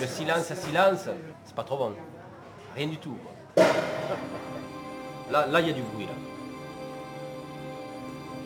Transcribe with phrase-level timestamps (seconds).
[0.00, 1.08] Le silence à silence,
[1.44, 1.92] c'est pas trop bon.
[2.74, 3.14] Rien du tout.
[5.30, 6.06] Là, là, il y a du bruit.
[6.06, 6.12] Là.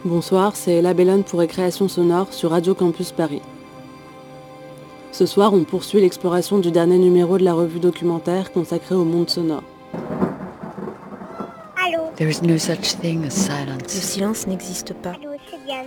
[0.04, 3.42] Bonsoir, c'est La Bellone pour Récréation Sonore sur Radio Campus Paris.
[5.10, 9.30] Ce soir, on poursuit l'exploration du dernier numéro de la revue documentaire consacrée au monde
[9.30, 9.62] sonore.
[11.84, 13.88] Allô There is no such thing as Le silence.
[13.88, 15.10] silence n'existe pas.
[15.10, 15.86] Allô, c'est Diane.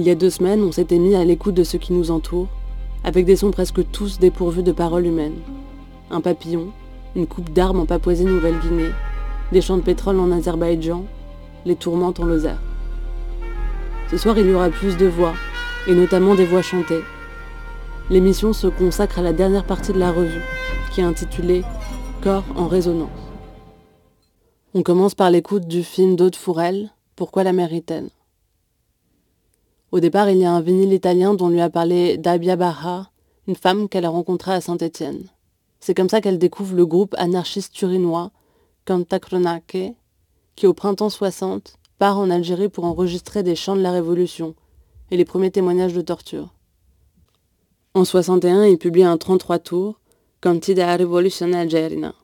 [0.00, 2.48] Il y a deux semaines, on s'était mis à l'écoute de ce qui nous entoure,
[3.04, 5.36] avec des sons presque tous dépourvus de paroles humaines.
[6.10, 6.68] Un papillon,
[7.14, 8.92] une coupe d'armes en Papouasie-Nouvelle-Guinée,
[9.52, 11.04] des champs de pétrole en Azerbaïdjan,
[11.66, 12.62] les tourmentes en Lozère.
[14.10, 15.34] Ce soir, il y aura plus de voix,
[15.86, 17.04] et notamment des voix chantées.
[18.08, 20.40] L'émission se consacre à la dernière partie de la revue,
[20.94, 21.62] qui est intitulée
[22.22, 23.10] Corps en résonance.
[24.72, 28.08] On commence par l'écoute du film d'Aude Fourel, Pourquoi la mérite-t-elle
[29.92, 33.10] Au départ, il y a un vinyle italien dont lui a parlé Dabia Barra,
[33.48, 35.24] une femme qu'elle a rencontrée à Saint-Étienne.
[35.80, 38.30] C'est comme ça qu'elle découvre le groupe anarchiste turinois
[38.84, 39.94] Cantacronache,
[40.54, 44.54] qui au printemps 60 part en Algérie pour enregistrer des chants de la Révolution
[45.10, 46.54] et les premiers témoignages de torture.
[47.94, 50.00] En 61, il publie un 33 tours,
[50.40, 52.14] Cantida Revolution Algerina.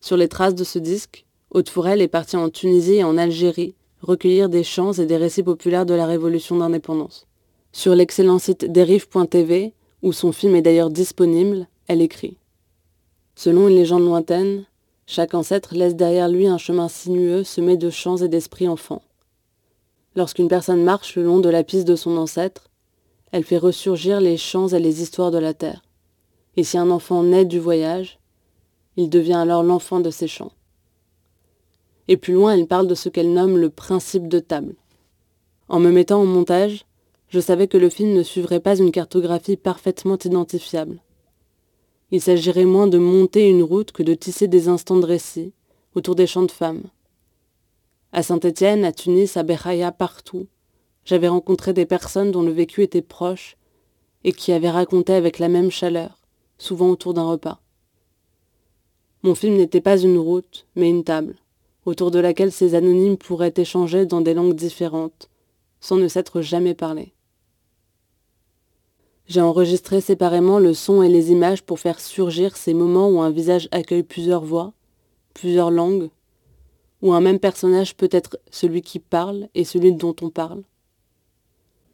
[0.00, 3.74] Sur les traces de ce disque, Haute Fourel est partie en Tunisie et en Algérie
[4.02, 7.26] recueillir des chants et des récits populaires de la Révolution d'indépendance.
[7.72, 12.36] Sur l'excellent site dérive.tv, où son film est d'ailleurs disponible, elle écrit
[13.34, 14.64] Selon une légende lointaine,
[15.06, 19.02] chaque ancêtre laisse derrière lui un chemin sinueux semé de chants et d'esprits enfants.
[20.16, 22.68] Lorsqu'une personne marche le long de la piste de son ancêtre,
[23.32, 25.82] elle fait ressurgir les chants et les histoires de la terre.
[26.56, 28.18] Et si un enfant naît du voyage,
[28.96, 30.52] il devient alors l'enfant de ces chants.
[32.10, 34.74] Et plus loin, elle parle de ce qu'elle nomme le principe de table.
[35.68, 36.84] En me mettant au montage,
[37.28, 40.98] je savais que le film ne suivrait pas une cartographie parfaitement identifiable.
[42.10, 45.52] Il s'agirait moins de monter une route que de tisser des instants de récit
[45.94, 46.82] autour des chants de femmes.
[48.10, 50.48] À Saint-Étienne, à Tunis, à Beraya, partout,
[51.04, 53.56] j'avais rencontré des personnes dont le vécu était proche
[54.24, 56.18] et qui avaient raconté avec la même chaleur,
[56.58, 57.60] souvent autour d'un repas.
[59.22, 61.36] Mon film n'était pas une route, mais une table,
[61.90, 65.28] autour de laquelle ces anonymes pourraient échanger dans des langues différentes,
[65.80, 67.12] sans ne s'être jamais parlé.
[69.26, 73.30] J'ai enregistré séparément le son et les images pour faire surgir ces moments où un
[73.30, 74.72] visage accueille plusieurs voix,
[75.34, 76.10] plusieurs langues,
[77.02, 80.62] où un même personnage peut être celui qui parle et celui dont on parle.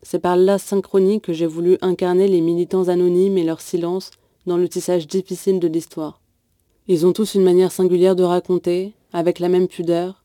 [0.03, 4.11] C'est par la synchronie que j'ai voulu incarner les militants anonymes et leur silence
[4.47, 6.21] dans le tissage difficile de l'histoire.
[6.89, 10.25] Ils ont tous une manière singulière de raconter, avec la même pudeur,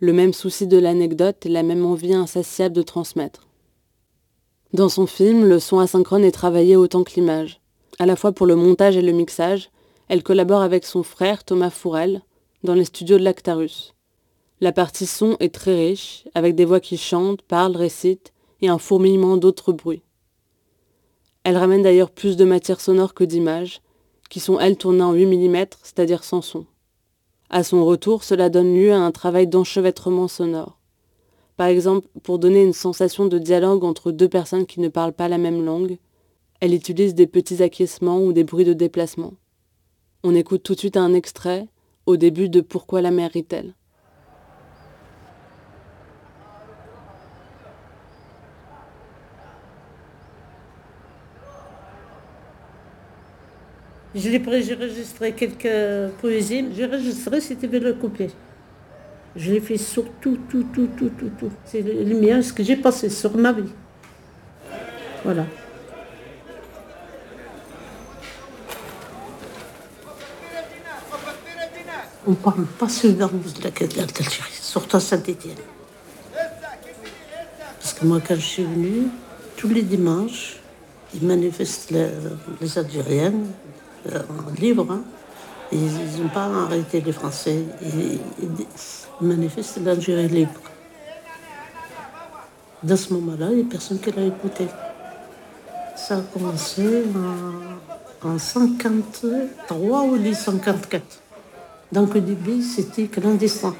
[0.00, 3.46] le même souci de l'anecdote et la même envie insatiable de transmettre.
[4.72, 7.60] Dans son film, le son asynchrone est travaillé autant que l'image.
[7.98, 9.70] À la fois pour le montage et le mixage,
[10.08, 12.22] elle collabore avec son frère Thomas Fourel
[12.64, 13.94] dans les studios de l'Actarus.
[14.60, 18.78] La partie son est très riche, avec des voix qui chantent, parlent, récitent et un
[18.78, 20.02] fourmillement d'autres bruits.
[21.44, 23.80] Elle ramène d'ailleurs plus de matière sonore que d'images,
[24.30, 26.66] qui sont elles tournées en 8 mm, c'est-à-dire sans son.
[27.54, 30.80] À son retour, cela donne lieu à un travail d'enchevêtrement sonore.
[31.56, 35.28] Par exemple, pour donner une sensation de dialogue entre deux personnes qui ne parlent pas
[35.28, 35.98] la même langue,
[36.58, 39.34] elle utilise des petits acquiescements ou des bruits de déplacement.
[40.24, 41.68] On écoute tout de suite un extrait
[42.06, 43.76] au début de Pourquoi la mère rit-elle?
[54.14, 54.40] J'ai
[54.76, 56.66] enregistré quelques poésies.
[56.76, 58.30] J'ai enregistré, c'était le couplet.
[59.36, 61.50] Je l'ai fait sur tout, tout, tout, tout, tout, tout.
[61.64, 63.72] C'est le, mien, ce que j'ai passé sur ma vie.
[65.24, 65.44] Voilà.
[72.26, 75.56] On ne parle pas souvent de la guerre d'Algérie, surtout à Saint-Étienne.
[77.80, 79.08] Parce que moi, quand je suis venue,
[79.56, 80.60] tous les dimanches,
[81.12, 82.08] ils manifestent les,
[82.60, 83.63] les Algériennes en
[84.58, 84.86] libre.
[84.90, 85.02] hein.
[85.72, 87.64] Ils n'ont pas arrêté les Français.
[87.82, 88.66] Ils, ils-
[89.20, 90.52] manifestent l'Algérie libre.
[92.82, 94.66] Dans ce moment-là, il n'y a personne qui l'a écouté.
[95.96, 97.04] Ça a commencé
[98.22, 101.02] en, en 53 ou les 54.
[101.92, 103.74] Donc au début, c'était clandestin.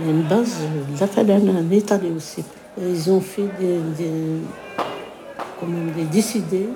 [0.00, 0.56] Il y a une base
[1.00, 2.42] latérale en Italie aussi.
[2.80, 3.78] Ils ont fait des,
[5.62, 6.68] comment des décidés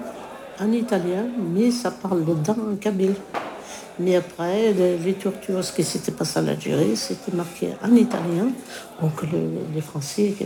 [0.61, 3.15] en italien, mais ça parle dedans en kabyle.
[3.99, 8.49] Mais après, les, les tortures, ce qui s'était passé en Algérie, c'était marqué en italien.
[9.01, 10.45] Donc le- les Français, euh,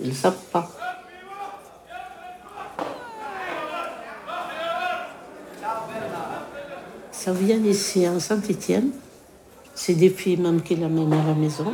[0.00, 0.68] ils ne savent pas.
[7.10, 8.90] Ça vient ici, en Saint-Étienne.
[9.74, 11.72] C'est des filles même qui l'amènent à la maison.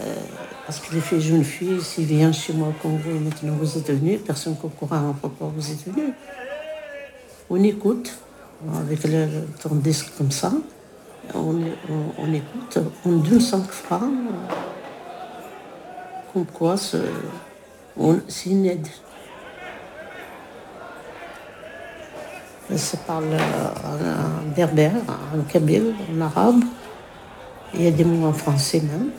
[0.00, 0.14] Euh,
[0.70, 3.90] parce que les filles, jeunes filles, s'ils viennent chez moi au Congo, maintenant vous êtes
[3.90, 6.12] venus, personne ne comprend pourquoi vous êtes venus.
[7.50, 8.16] On écoute,
[8.78, 9.26] avec le,
[9.60, 10.52] ton disque comme ça,
[11.34, 11.56] on,
[12.18, 14.12] on- écoute, on donne 5 francs,
[16.32, 17.00] comme quoi c'est
[18.46, 18.86] une aide.
[22.76, 24.92] Ça parle en berbère,
[25.36, 26.60] en kabyle, en arabe.
[27.74, 29.10] Il y a des mots en français même.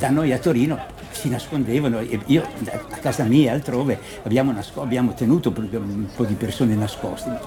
[0.00, 5.12] Da noi a Torino si nascondevano e io a casa mia altrove abbiamo, nasco- abbiamo
[5.12, 7.38] tenuto un po' di persone nascoste.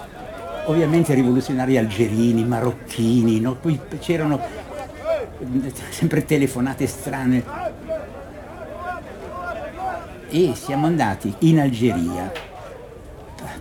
[0.66, 3.56] Ovviamente rivoluzionari algerini, marocchini, no?
[3.56, 4.40] poi c'erano
[5.40, 7.44] eh, sempre telefonate strane.
[10.30, 12.32] E siamo andati in Algeria.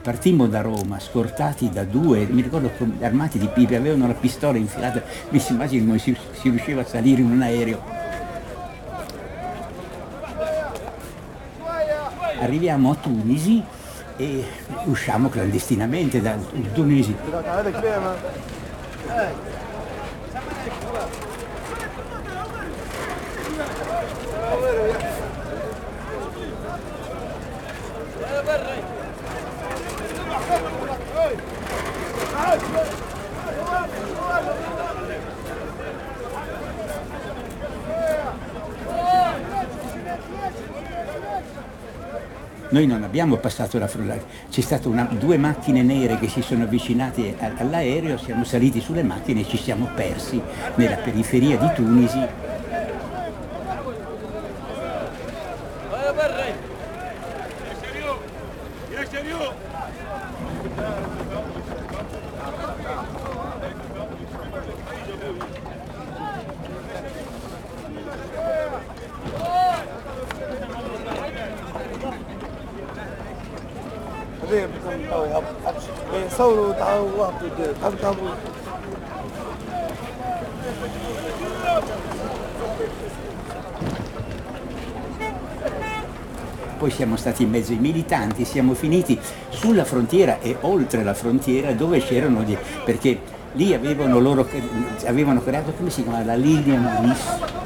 [0.00, 2.70] Partimmo da Roma, scortati da due, mi ricordo
[3.00, 6.84] armati di pipe, avevano la pistola infilata, mi si immagina come si, si riusciva a
[6.84, 7.91] salire in un aereo.
[12.42, 13.62] Arriviamo a Tunisi
[14.16, 14.44] e
[14.86, 16.36] usciamo clandestinamente da
[16.74, 17.14] Tunisi.
[42.72, 46.64] Noi non abbiamo passato la frontiera, c'è state una- due macchine nere che si sono
[46.64, 50.40] avvicinate all'aereo, siamo saliti sulle macchine e ci siamo persi
[50.76, 52.26] nella periferia di Tunisi.
[76.37, 77.49] صوروا تعالوا وقفوا
[77.81, 78.29] تركبوا
[86.77, 89.19] Poi siamo stati in mezzo ai militanti, siamo finiti
[89.49, 92.55] sulla frontiera e oltre la frontiera dove c'erano dei...
[92.85, 93.19] perché
[93.53, 94.47] lì avevano loro
[95.05, 97.60] avevano creato come si chiama la linea Maurice.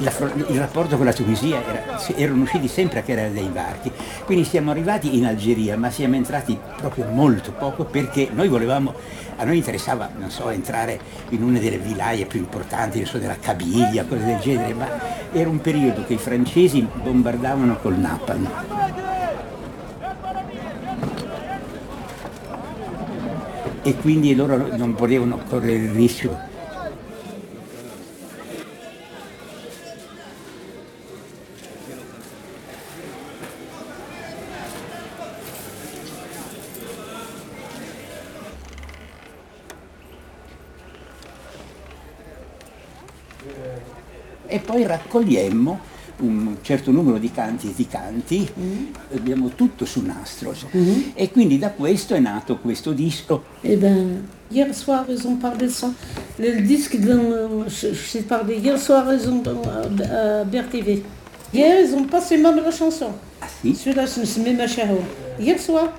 [0.00, 3.90] Il rapporto con la Tunisia era, erano usciti sempre a creare dei varchi.
[4.24, 8.94] Quindi siamo arrivati in Algeria, ma siamo entrati proprio molto poco perché noi volevamo,
[9.36, 11.00] a noi interessava, non so, entrare
[11.30, 14.86] in una delle vilaie più importanti, so, della Cabilia, cose del genere, ma
[15.32, 18.48] era un periodo che i francesi bombardavano col napalm.
[23.82, 26.56] E quindi loro non volevano correre il rischio
[44.68, 45.80] poi raccogliemmo
[46.18, 48.46] un certo numero di canti e di canti,
[49.14, 50.52] abbiamo tutto su nastro
[51.14, 53.44] e quindi da questo è nato questo disco.
[53.62, 55.90] Eh ben, hier soir, ils ont parlé de ça.
[56.36, 61.02] Le disque, dont je, je parlé hier soir, ils ont euh, à BRTV.
[61.54, 63.12] Hier, ils ont passé même la chanson.
[63.40, 63.74] Ah sì?
[63.74, 65.00] Celui-là, c'est Machaho.
[65.40, 65.94] Hier soir,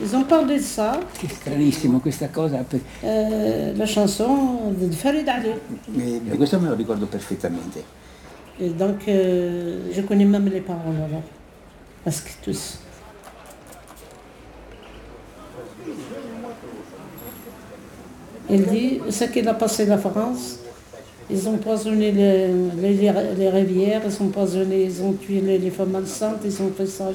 [0.00, 2.64] ils ont parlé de ça, Che stranissimo questa cosa,
[3.04, 5.50] euh, la chanson de Farid Ali.
[5.96, 7.82] eh, questo me lo ricordo perfettamente.
[8.60, 11.22] Et donc, euh, je connais même les paroles alors.
[12.04, 12.78] Parce que tous.
[18.50, 20.60] Il dit, ce qu'il a passé la France,
[21.30, 22.48] ils ont poisonné les,
[22.80, 26.72] les, les rivières, ils ont poisonné, ils ont tué les, les femmes enceintes, ils ont
[26.74, 27.10] fait ça.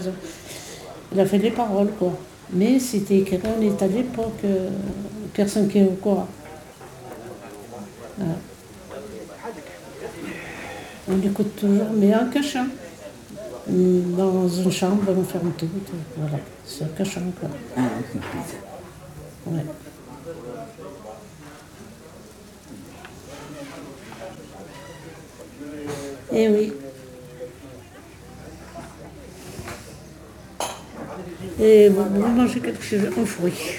[1.12, 2.14] Il a fait les paroles, quoi.
[2.52, 4.70] Mais c'était écrit, est à l'époque, euh,
[5.34, 6.28] personne qui est au courant.
[8.18, 8.36] Voilà.
[11.08, 12.68] On écoute toujours, mais en cachant.
[13.68, 15.68] Dans une chambre, on ferme tout.
[16.18, 17.50] Voilà, c'est en cachant, quoi.
[17.78, 17.82] Ah.
[19.48, 19.66] Ouais.
[26.36, 26.74] Eh oui.
[31.60, 33.78] et vous, vous mangez quelque chose en fruits.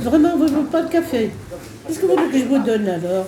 [0.00, 1.30] Vraiment, vous ne pas de café.
[1.86, 3.26] Qu'est-ce que vous voulez que je vous donne alors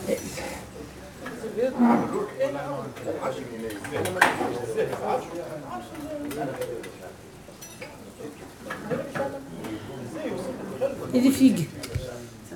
[11.15, 11.69] Et des figues.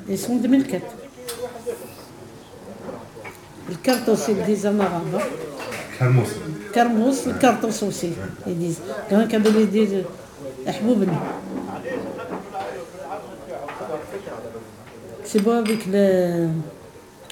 [0.08, 0.82] Elles sont 2004.
[3.68, 5.02] Le carton, c'est des amarabes.
[5.14, 5.20] Hein.
[5.98, 6.28] Carmos.
[6.72, 8.12] Carmos, le carton aussi,
[8.46, 8.80] ils disent.
[9.10, 9.32] Donc,
[10.68, 11.16] أحبوبني.
[15.24, 15.96] سي بو افيك ل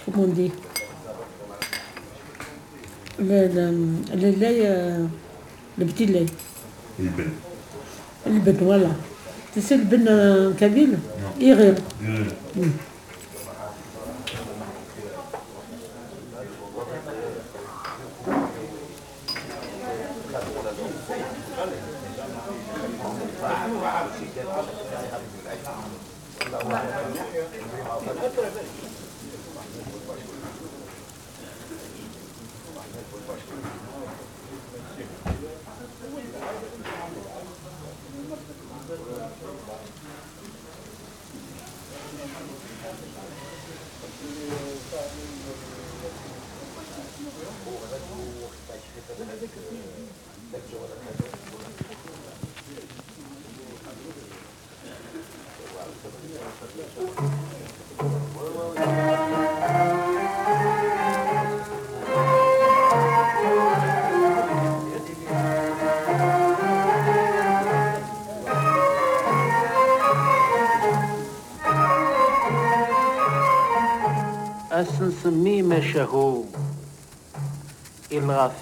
[0.07, 0.51] كومون دي
[3.19, 3.71] لا لا
[4.15, 5.09] لا لا
[5.79, 6.27] البتي لا
[7.01, 7.29] البن.
[8.27, 8.93] البن فوالا
[9.57, 10.07] تسال البن
[10.61, 10.99] كبير؟ نعم.
[11.41, 11.75] إيه يغير
[12.57, 12.65] إيه.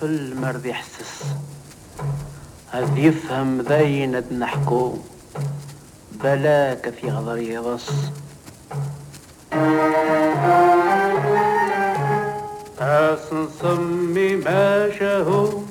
[0.02, 1.24] الغفل مرض يحسس.
[2.70, 4.94] هذ يفهم ذاين نحكو
[6.12, 7.90] بلاك في غضر يضص
[12.80, 15.62] أسنسمي ما شهو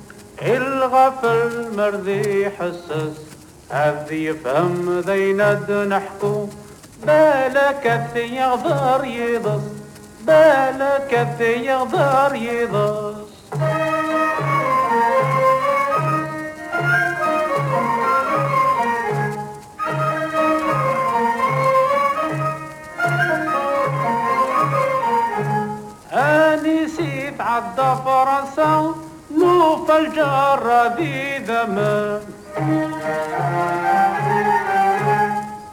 [0.42, 3.18] الغفل مرض يحسس.
[3.72, 5.42] هذ يفهم ذاين
[5.90, 6.48] نحكو
[7.06, 9.62] بالك في يغضر يضص
[10.28, 11.28] بالك
[11.66, 13.28] يغدر يضص
[27.58, 28.96] عدى فرنسا
[29.38, 32.22] نوف الجار ذي ذمام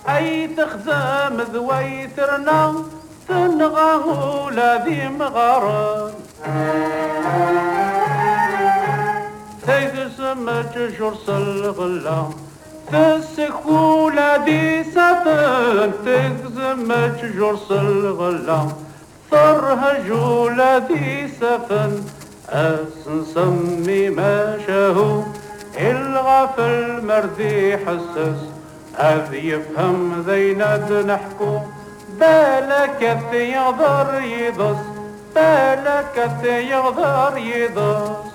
[0.08, 2.74] أي تخزام ذويترنا
[3.28, 4.06] تنغاه
[4.50, 6.10] لذي مغارا
[9.66, 12.22] تيد سمج جرس الغلا
[12.92, 15.92] تسكو لذي سفن.
[16.04, 18.60] تيد سمج جرس الغلا
[19.30, 22.02] ثرها جول ذي سفن
[22.48, 25.22] أسنسمي ما شهو
[25.80, 28.40] الغفل مردي حسس
[28.98, 31.58] هذ يفهم ذينا نحكو.
[32.20, 33.02] بالك
[33.32, 34.76] يغدر يضص
[35.34, 38.34] بالك يغدر يضص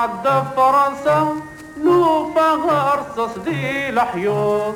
[0.00, 1.36] عدى فرنسا
[1.84, 4.74] نوفا غرصص دي الحيوط.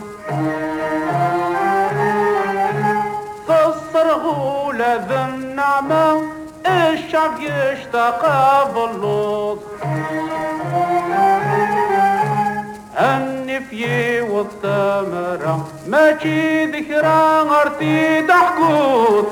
[3.48, 6.22] فالصرغول ذا النعمة
[6.66, 8.22] الشعب يشتاق
[8.74, 9.58] باللوط.
[12.98, 19.28] النفي والثمرة ماشي ذكرى غرتي تحكوت.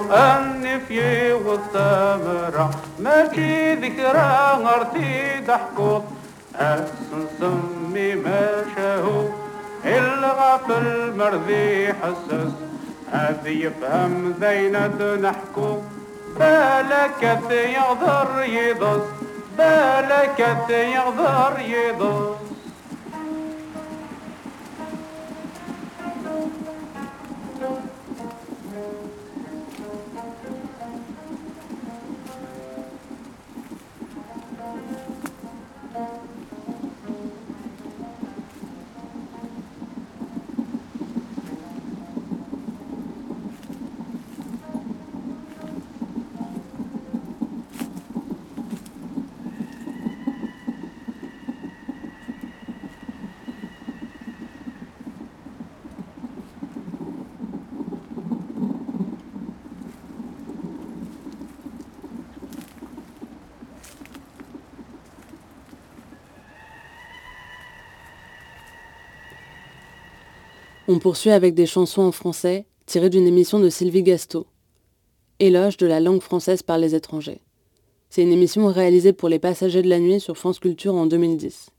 [0.73, 2.71] النفي والثمرة.
[2.99, 6.05] ماشي ذكرى غرتي تحكوت
[7.41, 9.29] سمي ما شاهو
[9.85, 12.53] الغفل مرضي حسس
[13.13, 15.79] هذي يفهم ذينة نحكو.
[16.39, 19.07] بالك يغدر يضص
[19.59, 22.42] بالك يغدر يضص
[70.95, 74.47] On poursuit avec des chansons en français tirées d'une émission de Sylvie Gasto.
[75.39, 77.41] Éloge de la langue française par les étrangers.
[78.11, 81.71] C'est une émission réalisée pour les passagers de la nuit sur France Culture en 2010.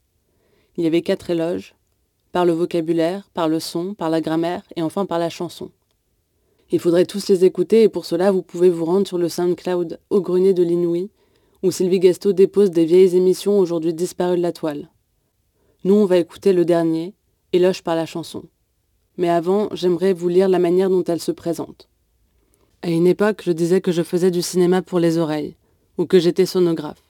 [0.77, 1.75] Il y avait quatre éloges,
[2.31, 5.69] par le vocabulaire, par le son, par la grammaire et enfin par la chanson.
[6.71, 9.99] Il faudrait tous les écouter et pour cela vous pouvez vous rendre sur le SoundCloud
[10.09, 11.11] au grenier de l'Inouï
[11.61, 14.89] où Sylvie Gasto dépose des vieilles émissions aujourd'hui disparues de la toile.
[15.83, 17.13] Nous on va écouter le dernier,
[17.51, 18.45] Éloge par la chanson.
[19.17, 21.87] Mais avant, j'aimerais vous lire la manière dont elle se présente.
[22.81, 25.55] À une époque, je disais que je faisais du cinéma pour les oreilles,
[25.97, 27.03] ou que j'étais sonographe.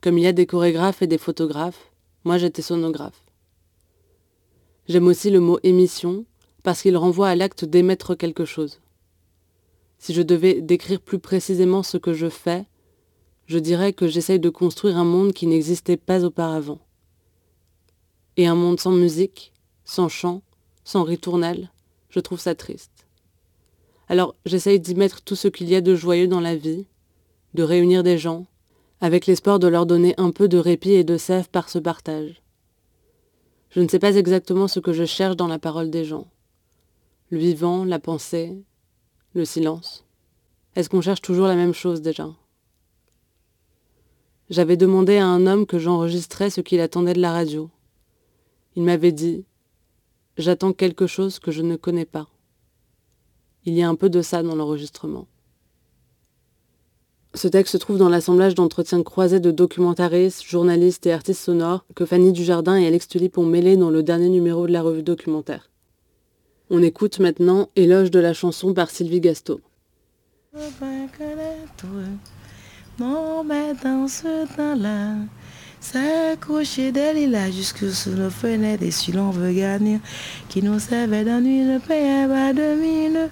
[0.00, 1.90] Comme il y a des chorégraphes et des photographes,
[2.24, 3.22] moi j'étais sonographe.
[4.88, 6.24] J'aime aussi le mot émission,
[6.62, 8.80] parce qu'il renvoie à l'acte d'émettre quelque chose.
[9.98, 12.64] Si je devais décrire plus précisément ce que je fais,
[13.46, 16.78] je dirais que j'essaye de construire un monde qui n'existait pas auparavant.
[18.36, 19.52] Et un monde sans musique,
[19.84, 20.42] sans chant,
[20.84, 21.70] sans ritournelle,
[22.08, 23.06] je trouve ça triste.
[24.08, 26.86] Alors j'essaye d'y mettre tout ce qu'il y a de joyeux dans la vie,
[27.54, 28.46] de réunir des gens,
[29.00, 32.42] avec l'espoir de leur donner un peu de répit et de sève par ce partage.
[33.70, 36.26] Je ne sais pas exactement ce que je cherche dans la parole des gens.
[37.30, 38.64] Le vivant, la pensée,
[39.34, 40.04] le silence.
[40.74, 42.28] Est-ce qu'on cherche toujours la même chose déjà?
[44.50, 47.70] J'avais demandé à un homme que j'enregistrais ce qu'il attendait de la radio.
[48.74, 49.44] Il m'avait dit
[50.38, 52.28] J'attends quelque chose que je ne connais pas.
[53.64, 55.26] Il y a un peu de ça dans l'enregistrement.
[57.34, 62.04] Ce texte se trouve dans l'assemblage d'entretiens croisés de documentaristes, journalistes et artistes sonores que
[62.04, 65.70] Fanny Dujardin et Alex Tulip ont mêlés dans le dernier numéro de la revue documentaire.
[66.70, 69.60] On écoute maintenant Éloge de la chanson par Sylvie Gasto.
[75.80, 80.00] S'accrocher des lilas jusque sous nos fenêtres et si l'on veut gagner,
[80.48, 83.28] qui nous servait d'ennui ne payait pas de mine.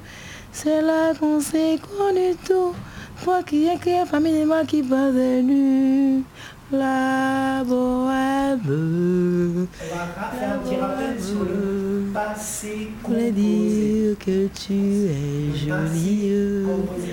[0.52, 2.74] C'est là qu'on s'est connu tout.
[3.22, 6.22] Toi qui es qui famille, moi qui pas de nu.
[6.70, 9.66] La bohème.
[13.04, 16.66] Voulait dire que tu es jolie.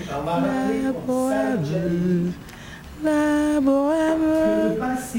[0.09, 2.33] La bohème
[3.04, 4.76] La bohème.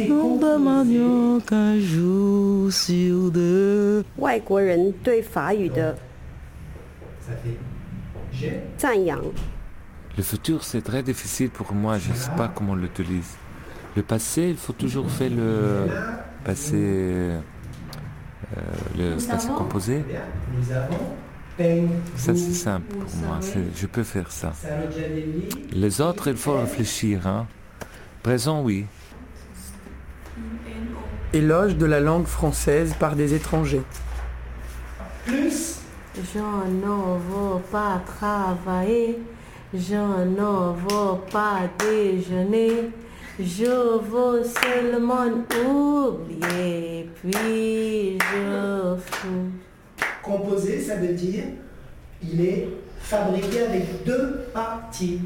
[0.08, 4.04] Nous demandions qu'un jour sur deux.
[4.18, 5.96] 外国人对法语的
[8.78, 9.20] 赞扬。
[10.18, 13.36] Le futur, c'est très difficile pour moi, je ne sais pas comment on l'utilise.
[13.96, 15.88] Le passé, il faut toujours faire le
[16.44, 17.40] passé, euh,
[18.98, 20.04] le passé composé.
[22.16, 24.52] Ça, c'est simple pour moi, c'est- je peux faire ça.
[25.72, 27.26] Les autres, il faut réfléchir.
[27.28, 27.48] Hein.
[28.27, 28.87] Présent, oui.
[31.33, 33.85] Éloge de la langue française par des étrangers.
[35.25, 35.79] Plus?
[36.17, 39.21] Je ne veux pas travailler,
[39.73, 42.91] je ne veux pas déjeuner,
[43.39, 45.27] je veux seulement
[45.65, 49.53] oublier, puis je fous.
[50.21, 51.45] Composé, ça veut dire
[52.21, 55.21] il est fabriqué avec deux parties.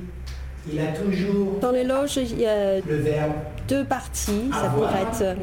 [0.73, 3.33] Il a toujours Dans l'éloge, il y a le verbe
[3.69, 4.51] deux parties.
[4.53, 5.37] Ça pourrait être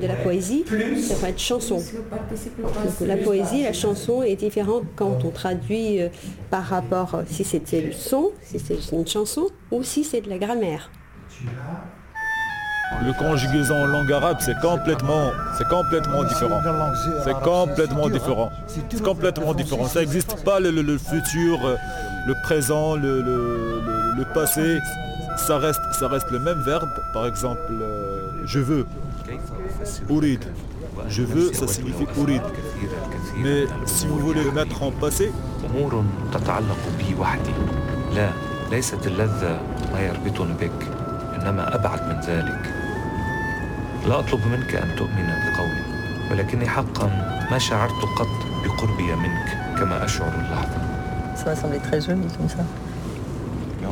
[0.00, 0.64] de la poésie,
[1.02, 1.76] ça pourrait être chanson.
[1.76, 6.08] Donc, la poésie, la chanson est différente quand on traduit euh,
[6.50, 10.30] par rapport euh, si c'était le son, si c'est une chanson, ou si c'est de
[10.30, 10.90] la grammaire.
[13.04, 16.60] Le conjugaison en langue arabe, c'est complètement, c'est complètement différent.
[17.24, 18.50] C'est complètement différent.
[18.66, 19.84] C'est complètement différent.
[19.86, 21.76] Ça n'existe pas le, le- le futur, euh,
[22.26, 24.79] le présent, le, le- le- le passé.
[25.47, 26.89] Ça reste, ça reste le même verbe.
[27.13, 28.85] Par exemple, euh, je veux.
[30.09, 30.43] Ourid.
[31.15, 32.41] Je veux, ça signifie ourid.
[33.43, 35.31] Mais si vous voulez le mettre en passé,
[35.67, 37.51] أمور تتعلق بي وحدي
[38.15, 38.29] لا
[38.71, 39.59] ليست اللذة
[39.93, 40.79] ما يربطني بك
[41.35, 42.63] إنما أبعد من ذلك
[44.07, 45.83] لا أطلب منك أن تؤمن بقولي
[46.31, 47.07] ولكني حقا
[47.51, 48.27] ما شعرت قط
[48.65, 50.77] بقربي منك كما أشعر اللحظة
[51.35, 52.63] Ça m'a semblé très joli comme ça.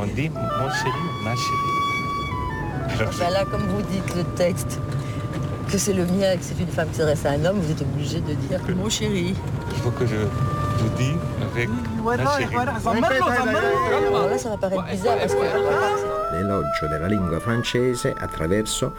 [0.01, 0.91] On dit mon chéri
[1.23, 4.79] ma chérie Bah là, comme vous dites le texte,
[5.71, 7.71] que c'est le mien et que c'est une femme qui s'adresse à un homme, vous
[7.71, 9.35] êtes obligé de dire mon chéri.
[9.69, 11.13] Il faut que je vous dise
[11.53, 11.69] avec
[12.03, 12.55] ma chérie.
[12.55, 15.43] Alors là, ça va paraître bizarre parce que
[16.33, 18.91] l'elogio della lingua francese attraverso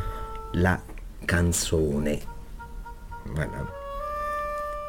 [0.55, 0.79] la
[1.27, 2.19] canzone.
[3.35, 3.51] Voilà.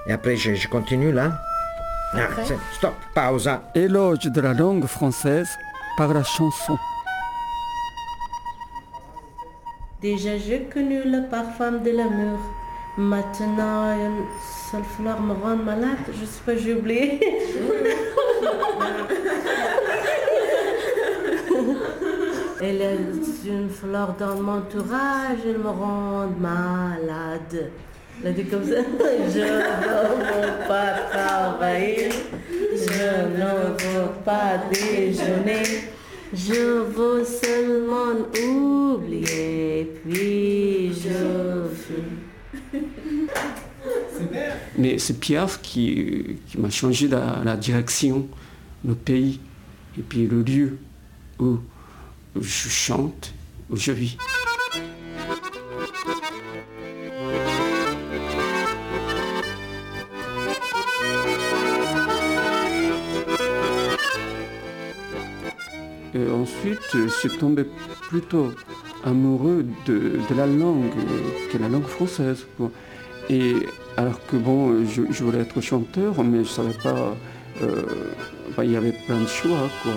[0.06, 1.40] Et après, je, je continue là
[2.14, 2.28] Ah,
[2.74, 3.64] stop, pausa.
[3.74, 5.50] Éloge de la langue française
[5.98, 6.78] par la chanson.
[10.02, 12.40] Déjà j'ai connu le parfum de l'amour.
[12.96, 14.26] Maintenant, une
[14.70, 16.06] seule fleur me rend malade.
[16.10, 17.20] Je sais pas, j'ai oublié.
[22.66, 22.98] Elle est
[23.46, 27.72] une fleur dans mon entourage, elle me rend malade.
[28.22, 28.76] Elle a dit comme ça,
[29.34, 32.08] je ne veux pas travailler,
[32.88, 35.64] je ne veux pas déjeuner,
[36.34, 42.24] je veux seulement oublier, puis je fume.
[44.78, 48.28] Mais c'est Piaf qui, qui m'a changé la, la direction,
[48.86, 49.40] le pays
[49.98, 50.78] et puis le lieu
[51.40, 51.60] où
[52.36, 53.34] je chante,
[53.70, 54.18] où je vis.
[66.16, 67.66] Et ensuite, je suis tombé
[68.10, 68.52] plutôt
[69.04, 72.46] amoureux de, la langue, euh, que la langue française.
[73.30, 73.54] Et
[73.98, 77.16] alors que bon, je, je voulais être chanteur, mais je savais pas.
[77.62, 77.82] euh,
[78.56, 79.94] bah, il y avait plein de choix, quoi.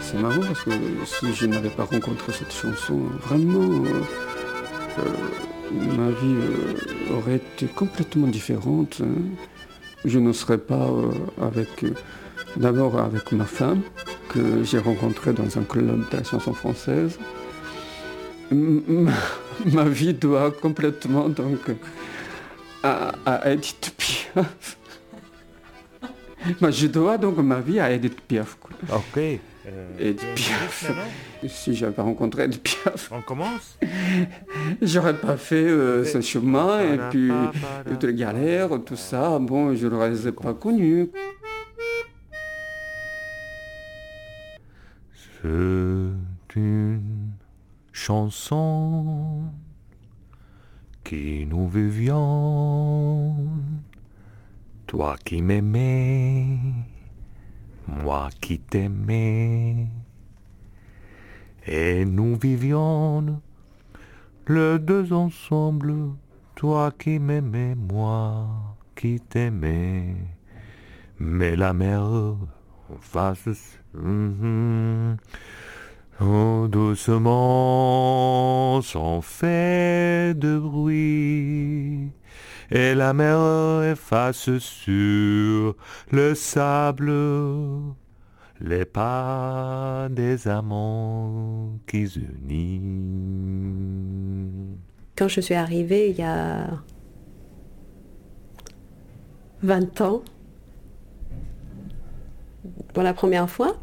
[0.00, 0.70] C'est marrant parce que
[1.04, 4.02] si je n'avais pas rencontré cette chanson, vraiment, euh,
[4.98, 9.00] euh, ma vie euh, aurait été complètement différente.
[9.04, 9.20] hein.
[10.04, 11.92] Je ne serais pas euh, avec, euh,
[12.56, 13.82] d'abord avec ma femme
[14.28, 17.18] que j'ai rencontrée dans un club de la chanson française.
[18.52, 21.60] Ma, vie doit complètement donc
[22.82, 24.76] à, à Edith Piaf.
[26.70, 28.56] Je dois donc ma vie à Edith Piaf.
[28.60, 28.70] quoi.
[28.96, 29.40] Ok.
[29.98, 30.90] Edith Piaf.
[31.46, 33.10] Si j'avais rencontré Edith Piaf.
[33.12, 33.78] On commence
[34.82, 37.30] J'aurais pas fait euh, ce chemin et puis
[37.88, 39.38] toutes les galères, tout ça.
[39.38, 41.10] Bon, je l'aurais pas connu.
[45.42, 47.32] C'est une
[47.92, 49.44] chanson
[51.02, 53.36] qui nous vivions.
[54.86, 56.58] Toi qui m'aimais,
[57.86, 59.86] moi qui t'aimais.
[61.66, 63.40] Et nous vivions
[64.46, 65.94] les deux ensemble.
[66.54, 70.16] Toi qui m'aimais, moi qui t'aimais.
[71.18, 72.36] Mais la mer
[73.94, 75.16] Mhm.
[76.20, 77.22] Oh, doucement,
[78.82, 82.10] sans fait de bruit,
[82.70, 85.74] et la mer efface sur
[86.10, 87.10] le sable
[88.60, 92.82] les pas des amants qui unissent.
[95.16, 96.68] Quand je suis arrivée il y a
[99.62, 100.22] 20 ans,
[102.92, 103.76] pour la première fois,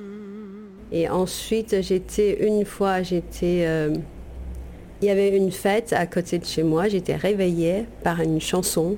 [0.92, 3.96] Et ensuite, j'étais une fois, j'étais euh,
[5.00, 6.88] il y avait une fête à côté de chez moi.
[6.88, 8.96] J'étais réveillée par une chanson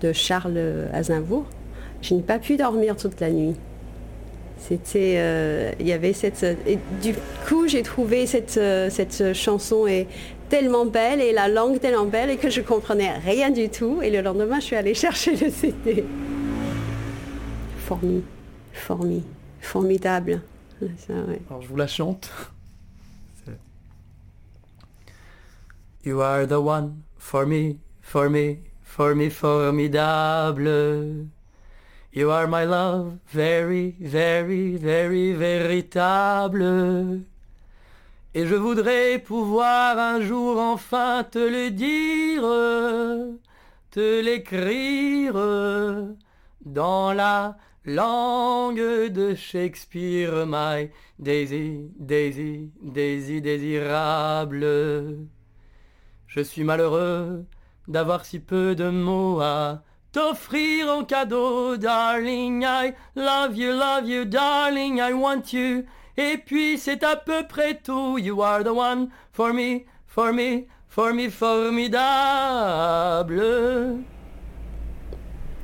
[0.00, 1.46] de Charles Aznavour.
[2.00, 3.56] Je n'ai pas pu dormir toute la nuit.
[4.59, 7.13] C'était, euh, il y avait cette, et du
[7.47, 8.89] coup j'ai trouvé cette, euh,
[9.33, 10.07] chanson est
[10.49, 14.01] tellement belle et la langue tellement belle et que je comprenais rien du tout.
[14.01, 16.03] Et le lendemain je suis allée chercher le CD.
[17.85, 18.23] Formi,
[18.73, 19.23] formi,
[19.61, 20.41] formidable.
[20.79, 21.39] Ça, ouais.
[21.49, 22.29] Alors je vous la chante.
[26.03, 31.27] You are the one for me, for me, for me, formidable.
[32.17, 37.21] You are my love, very, very, very, véritable.
[38.33, 42.41] Et je voudrais pouvoir un jour enfin te le dire,
[43.91, 45.35] te l'écrire
[46.65, 55.27] dans la langue de Shakespeare, my Daisy, Daisy, Daisy désirable.
[56.25, 57.45] Je suis malheureux
[57.87, 59.83] d'avoir si peu de mots à
[60.17, 62.63] t'offrir en cadeau, darling.
[62.63, 64.97] I love you, love you, darling.
[64.97, 65.83] I want you.
[66.17, 68.17] Et puis c'est à peu près tout.
[68.17, 71.99] You are the one for me, for me, for me, formidable.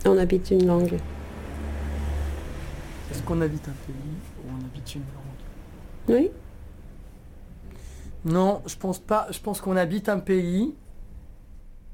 [0.06, 1.00] On habite une langue.
[3.10, 3.96] Est-ce qu'on habite un pays
[4.38, 5.42] ou on habite une langue?
[6.10, 6.30] Oui.
[8.24, 9.26] Non, je pense pas.
[9.32, 10.76] Je pense qu'on habite un pays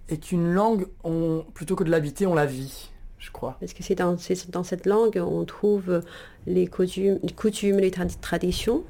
[0.10, 3.58] et qu'une langue, on, plutôt que de l'habiter, on la vit, je crois.
[3.60, 6.02] Parce que c'est dans, cette langue on trouve
[6.48, 8.84] les coutumes, les, coutumes, les tra- traditions.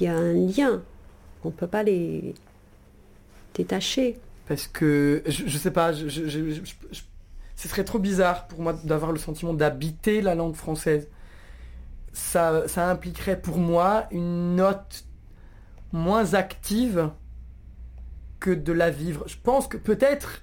[0.00, 0.82] Il y a un lien.
[1.44, 2.34] On ne peut pas les
[3.54, 4.18] détacher.
[4.48, 6.60] Parce que, je, je sais pas, je- je-
[7.56, 11.08] ce serait trop bizarre pour moi d'avoir le sentiment d'habiter la langue française.
[12.12, 15.04] Ça, ça impliquerait pour moi une note
[15.92, 17.10] moins active
[18.50, 19.24] de la vivre.
[19.26, 20.42] Je pense que peut-être,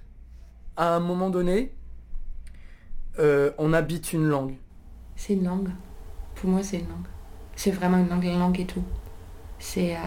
[0.77, 1.73] à un moment donné,
[3.19, 4.55] euh, on habite une langue.
[5.15, 5.69] C'est une langue.
[6.35, 7.05] Pour moi, c'est une langue.
[7.55, 8.83] C'est vraiment une langue, la langue et tout.
[9.59, 9.99] C'est euh,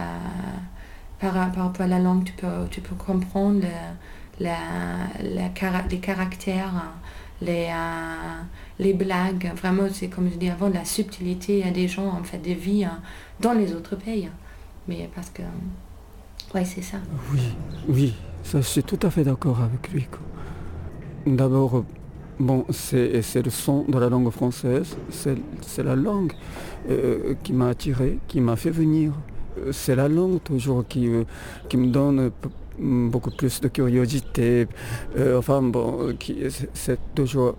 [1.20, 4.56] par, rapport à la langue, tu peux, tu peux comprendre le- la,
[5.22, 6.72] la cara- les caractères,
[7.40, 8.42] les, euh,
[8.78, 9.52] les blagues.
[9.54, 13.00] Vraiment, c'est comme je dis avant, la subtilité des gens, en fait, des vies hein,
[13.40, 14.28] dans les autres pays.
[14.88, 15.42] Mais parce que,
[16.54, 16.98] ouais, c'est ça.
[17.32, 17.40] Oui,
[17.88, 20.06] oui, ça, je suis tout à fait d'accord avec lui.
[21.26, 21.84] D'abord,
[22.38, 26.32] bon, c'est le son de la langue française, c'est la langue
[26.90, 29.12] euh, qui m'a attiré, qui m'a fait venir.
[29.58, 31.24] Euh, C'est la langue toujours qui, euh,
[31.74, 32.30] me donne
[32.78, 34.66] beaucoup plus de curiosité.
[35.38, 36.12] Enfin bon,
[36.74, 37.54] c'est toujours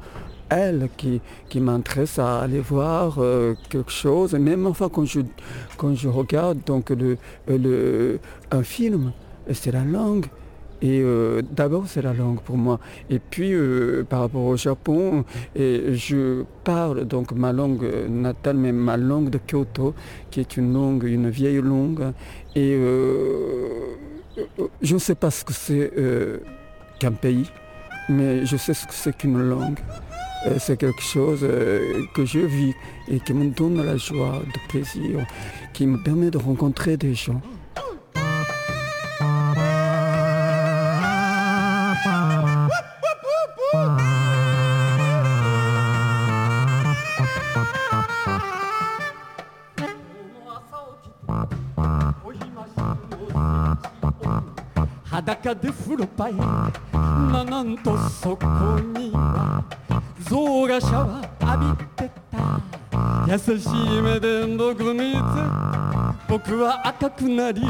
[0.49, 1.21] elle qui,
[1.59, 4.33] m'intéresse à aller voir euh, quelque chose.
[4.33, 8.19] Même enfin quand je, regarde donc le,
[8.51, 9.11] un film,
[9.51, 10.25] c'est la langue.
[10.81, 12.79] Et euh, d'abord c'est la langue pour moi.
[13.09, 15.23] Et puis euh, par rapport au Japon,
[15.55, 19.95] je parle donc ma langue natale, mais ma langue de Kyoto,
[20.29, 22.11] qui est une langue, une vieille langue.
[22.55, 23.95] Et euh,
[24.81, 26.39] je ne sais pas ce que c'est euh,
[26.99, 27.49] qu'un pays,
[28.09, 29.79] mais je sais ce que c'est qu'une langue.
[30.46, 32.74] Euh, C'est quelque chose euh, que je vis
[33.08, 35.26] et qui me donne la joie, le plaisir,
[35.74, 37.40] qui me permet de rencontrer des gens.「
[55.10, 58.46] 裸で風呂場へまあなんとそこ
[58.96, 59.64] には
[60.29, 62.61] 象がシャワー浴びてた。
[63.27, 65.17] 優しい目で僕を見て
[66.27, 67.61] 僕は赤くなり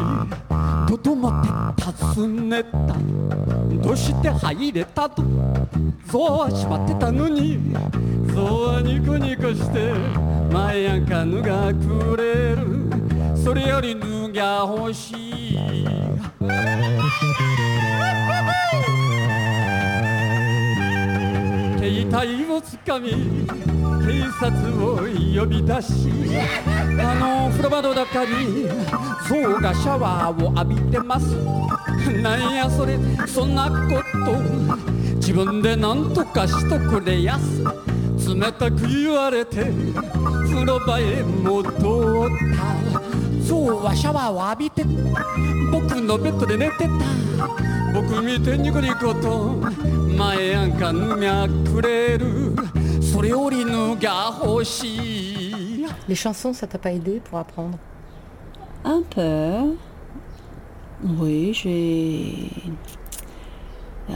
[0.87, 2.77] とどまって尋ねた。
[3.83, 5.23] どうして入れたと。
[6.07, 7.59] 象は閉まってたのに。
[8.33, 9.93] 象はニコニコして
[10.53, 12.89] 前やか脱がくれる。
[13.35, 15.57] それより脱が欲しい。
[21.85, 23.15] 携帯をつかみ警
[24.41, 26.09] 察を呼び出し
[26.99, 28.67] あの風呂場の中に
[29.29, 31.35] 象がシャワーを浴びてます。
[32.23, 34.35] なんやそれそんなこと。
[35.17, 37.63] 自分で何とかしとくれやす。
[38.33, 39.65] 冷たく言われて
[40.45, 43.45] 風呂場へ戻った。
[43.47, 44.83] 象はシャワーを浴びて
[45.71, 47.24] 僕のベッドで寝てた。
[47.94, 49.56] 僕見てニコニコと
[50.16, 52.54] 前やんか脱がくれる
[53.02, 57.78] それより脱が欲しい Les chansons, ça t'a pas aidé pour apprendre
[58.84, 59.74] Un peu.
[61.20, 62.50] Oui, j'ai.
[64.10, 64.14] euh,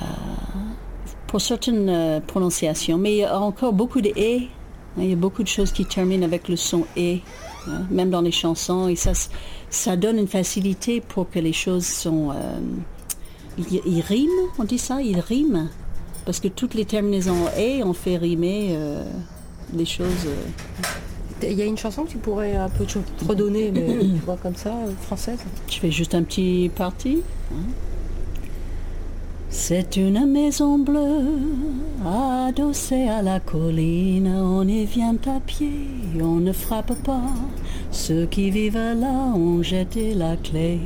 [1.26, 4.48] pour certaines euh, prononciations, mais il y a encore beaucoup de et.
[4.96, 7.22] hein, Il y a beaucoup de choses qui terminent avec le son et,
[7.68, 8.88] hein, même dans les chansons.
[8.88, 9.30] Et ça, s-
[9.70, 12.30] ça donne une facilité pour que les choses sont.
[12.30, 12.58] euh,
[13.85, 15.67] ils riment, on dit ça, ils riment.
[16.25, 19.03] Parce que toutes les terminaisons et ont fait rimer euh,
[19.73, 20.25] les choses.
[20.27, 24.05] euh, Il y a une chanson que tu pourrais un peu te redonner, mais tu
[24.25, 25.39] vois, comme ça, euh, française?
[25.69, 27.19] Je fais juste un petit parti.
[27.51, 27.55] hein.
[29.51, 31.25] C'est une maison bleue
[32.05, 34.27] adossée à la colline.
[34.27, 35.71] On y vient à pied,
[36.21, 37.23] on ne frappe pas.
[37.91, 40.79] Ceux qui vivent là ont jeté la clé.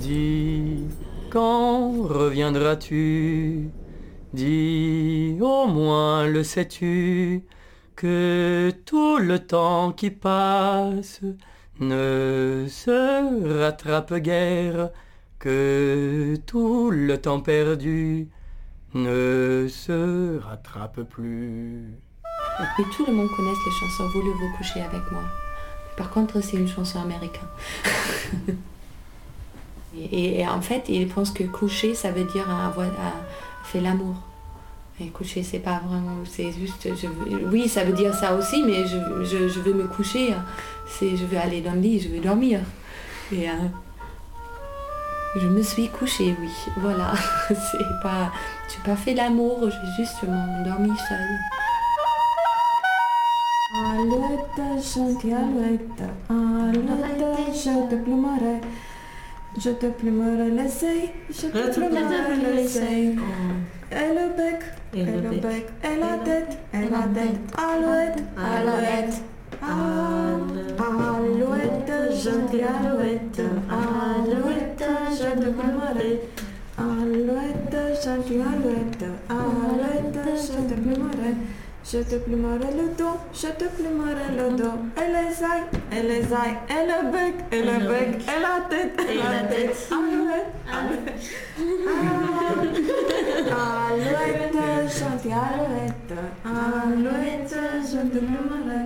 [0.00, 0.86] Dis,
[1.28, 3.68] quand reviendras-tu?
[4.32, 7.44] Dis, au moins le sais-tu
[7.96, 11.20] que tout le temps qui passe
[11.80, 14.88] ne se rattrape guère,
[15.38, 18.28] que tout le temps perdu
[18.94, 21.92] ne se rattrape plus.
[22.58, 25.24] Mais tout le monde connaît les chansons Voulez-vous coucher avec moi
[25.98, 27.48] Par contre, c'est une chanson américaine.
[29.96, 32.86] et, en fait, ils pensent que coucher, ça veut dire avoir
[33.64, 34.14] fait l'amour.
[35.00, 36.86] Et coucher, c'est pas vraiment, c'est juste,
[37.50, 40.34] oui, ça veut dire ça aussi, mais je, je, veux me coucher.
[41.00, 42.60] Je veux aller dans le lit, je veux dormir.
[43.32, 43.54] Et euh,
[45.36, 47.12] je me suis couchée, oui, voilà.
[47.48, 48.30] c'est pas,
[48.68, 50.18] j'ai pas fait l'amour, j'ai juste
[50.64, 51.38] dormi seule.
[59.58, 60.50] Je te plumerai.
[60.50, 63.18] Je te plumerai les ailes, je te plumerai les ailes.
[63.92, 64.60] Et le bec,
[64.94, 67.40] et le bec, et la tête, et la tête.
[67.58, 69.22] Alouette, alouette.
[69.62, 70.40] Al-
[70.80, 71.92] Alouette,
[72.24, 76.20] gentille alouette, alouette, je te plumerai.
[76.78, 81.34] Alouette, gentille alouette, alouette, je te plumerai.
[81.92, 86.20] Je te plumerai le dos, je te plumerai le dos, et les ailes, et les
[86.20, 89.88] ailes, et le bec, et le bec, et la tête, et la tête.
[89.90, 91.20] Alouette, alouette.
[93.50, 94.58] Alouette,
[94.98, 96.12] gentille alouette,
[96.44, 98.82] alouette, je te plumerai.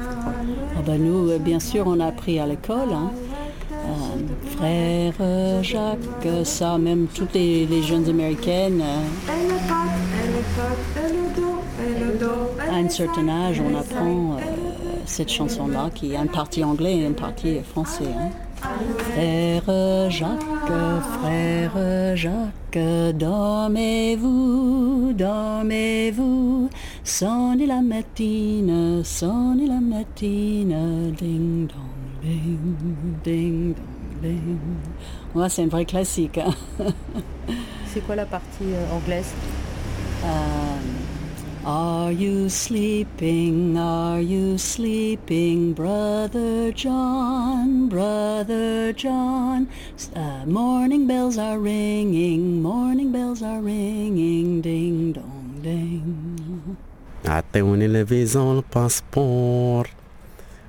[0.00, 0.74] Alouette.
[0.76, 2.92] Ah ben nous, euh, bien sûr, on a appris à l'école.
[2.92, 3.10] hein.
[3.90, 5.98] Euh, frère euh, Jacques,
[6.44, 9.02] ça, même toutes les, jeunes américaines, euh,
[12.70, 14.40] à un certain âge, on apprend euh,
[15.06, 18.04] cette chanson-là, qui est une partie anglais et une partie français.
[18.16, 18.30] hein.
[18.98, 20.70] Frère Jacques,
[21.20, 22.78] frère Jacques,
[23.16, 26.68] dormez-vous, dormez-vous,
[27.02, 31.89] sonnez la matine, sonnez la matine, ding dong,
[32.22, 33.74] Ding, ding,
[34.20, 34.58] ding.
[35.34, 36.38] Ouais, c'est un vrai classique.
[37.86, 39.32] C'est quoi la partie euh, anglaise
[40.22, 43.76] um, Are you sleeping?
[43.76, 47.88] Are you sleeping, brother John?
[47.88, 49.68] Brother John.
[50.14, 52.62] Uh, morning bells are ringing.
[52.62, 54.60] Morning bells are ringing.
[54.60, 56.76] Ding dong ding.
[57.24, 59.99] Até unele vezi un pasport.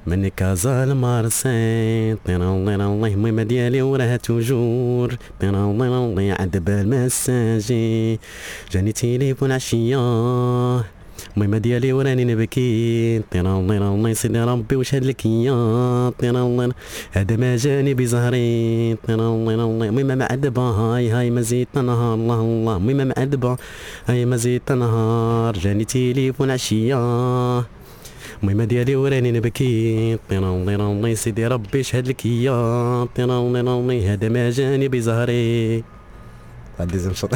[0.07, 5.15] من كازا لمارسي طينا الله الله المهمة ديالي وراها توجور.
[5.41, 8.19] طينا الله الله عند بال مساجي.
[8.71, 9.97] جاني تيليفون عشية
[11.37, 16.71] المهمة ديالي وراني نبكي طينا الله الله سيدي ربي واش هادلك يا طينا الله
[17.11, 18.95] هذا ما جاني بزهري.
[19.07, 19.89] طينا الله الله.
[19.89, 22.13] المهمة معذبة هاي هاي ما زيدت نهار.
[22.13, 22.75] الله الله.
[22.77, 23.57] المهمة معذبة
[24.07, 25.53] هاي ما زيدت نهار.
[25.53, 26.97] جاني تيليفون عشية
[28.43, 32.21] المهمة ديالي وراني نبكي الله الله سيدي ربي شهد لك
[33.15, 35.83] طينا الله الله هذا ما جاني بزهري.
[36.81, 37.29] chanson.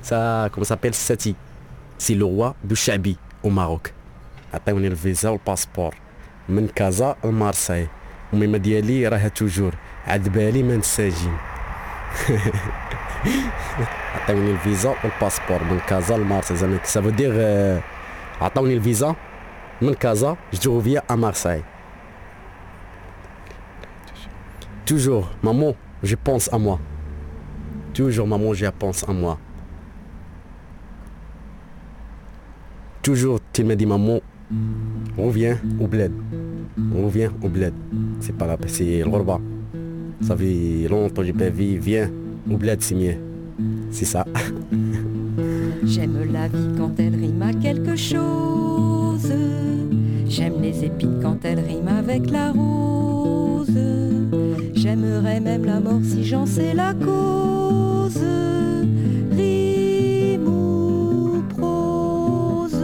[0.00, 1.34] Ça, comment ça s'appelle Sati.
[1.98, 3.92] C'est le roi du Chabi au Maroc.
[4.54, 5.94] عطيوني الفيزا والباسبور
[6.48, 7.88] من كازا لمارساي
[8.32, 9.74] المهمة ديالي راها توجور
[10.06, 11.30] عاد بالي ما نساجي
[14.14, 17.32] عطيوني الفيزا والباسبور من كازا لمارساي زعما سافو دير
[18.41, 19.15] عطاوني الفيزا
[19.81, 21.63] من كازا جو فيا ا مارساي
[24.87, 26.79] Toujours, maman, je pense à moi.
[27.93, 29.37] Toujours, maman, je pense à moi.
[33.01, 34.21] Toujours, tu me dis, maman,
[35.17, 36.13] reviens au bled.
[36.95, 37.73] Reviens au bled.
[38.21, 39.41] C'est pas grave, c'est le repas.
[40.21, 42.09] Ça fait longtemps que j'ai pas vu, viens
[42.49, 43.17] au bled, c'est mieux.
[43.91, 44.25] C'est ça.
[45.84, 49.32] J'aime la vie quand elle rime à quelque chose.
[50.26, 53.68] J'aime les épines quand elles riment avec la rose.
[54.74, 58.22] J'aimerais même la mort si j'en sais la cause.
[59.36, 62.82] Rime ou prose.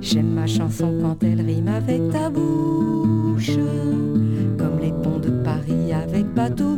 [0.00, 3.56] J'aime ma chanson quand elle rime avec ta bouche.
[4.58, 6.76] Comme les ponts de Paris avec bateau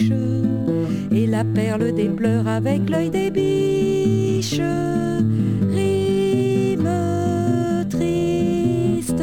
[0.00, 4.60] Et la perle des pleurs avec l'œil des biches.
[5.70, 6.88] Rime
[7.90, 9.22] triste.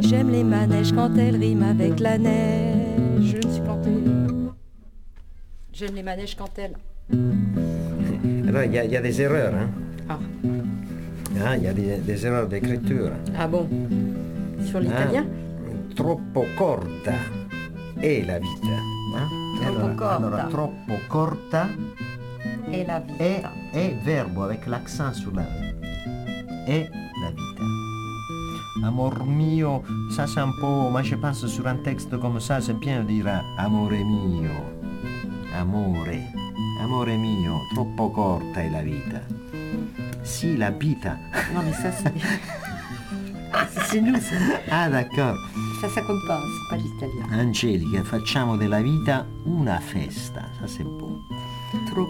[0.00, 3.36] J'aime les manèges quand elles riment avec la neige.
[3.40, 3.90] Je me suis plantée.
[5.72, 6.76] J'aime les manèges quand elles.
[7.10, 9.54] Il y, a- il y a des erreurs.
[9.54, 9.68] Hein.
[10.08, 10.18] Ah.
[11.44, 13.10] Ah, il y a des, des erreurs d'écriture.
[13.38, 13.66] Ah bon?
[14.64, 15.24] Sur l'italien?
[15.26, 17.14] Ah, troppo corta
[18.00, 18.76] è la vita.
[19.16, 19.28] hein.
[19.62, 20.16] Troppo Allora- corta.
[20.16, 21.68] allora, troppo corta
[22.70, 23.16] Et la vita.
[23.24, 23.42] è,
[23.72, 25.42] è verbo avec l'accent sulla
[26.66, 26.88] è
[27.22, 28.86] la vita.
[28.86, 32.76] Amor mio, ça c'est un peu, moi je pense sur un texte comme ça, c'est
[32.78, 34.50] bien dire amore mio,
[35.56, 36.32] amore,
[36.80, 39.20] amore mio, troppo corta è la vita.
[40.22, 41.16] Si, la vita.
[41.52, 42.12] Non mais ça c'est...
[43.88, 44.36] c'est nous ça.
[44.70, 45.36] Ah d'accord.
[45.80, 47.21] Ça ça c'est pas l'italien.
[47.32, 51.20] Angelica, facciamo della vita una festa, ça c'est beau.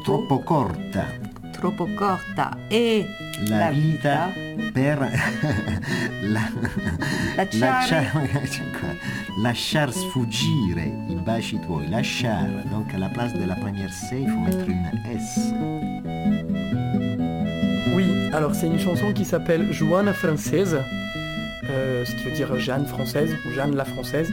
[0.02, 1.06] Troppo corta.
[1.52, 2.56] Troppo corta.
[2.68, 3.06] E
[3.46, 4.30] La, vita,
[4.72, 4.98] per
[6.22, 6.50] la,
[7.36, 8.30] Lasciare.
[8.32, 8.98] lasciare,
[9.40, 12.64] lasciar sfuggire i baci tuoi, lasciare.
[12.70, 15.52] Donc à la place de la première C, il faut mettre une S.
[17.94, 20.76] Oui, alors c'est une chanson qui s'appelle Joana Française,
[21.70, 24.32] euh, ce qui veut dire Jeanne française, ou Jeanne la française,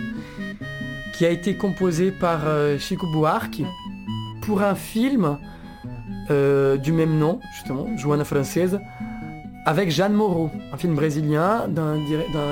[1.19, 3.61] qui a été composée par euh, Chico Buarque
[4.41, 5.37] pour un film
[6.31, 8.79] euh, du même nom, justement, Joana Française,
[9.65, 11.97] avec Jeanne Moreau, un film brésilien d'un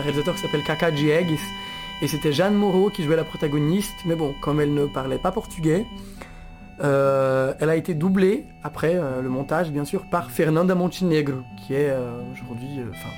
[0.03, 1.39] réalisateur qui s'appelle Kaka Diegues.
[2.01, 5.32] Et c'était Jeanne Moreau qui jouait la protagoniste, mais bon, comme elle ne parlait pas
[5.32, 5.86] portugais,
[6.84, 11.93] euh, elle a été doublée, après le montage bien sûr, par Fernanda Montenegro, qui est
[12.34, 13.13] aujourd'hui, enfin,